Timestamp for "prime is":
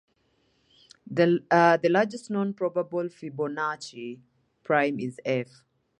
4.63-5.19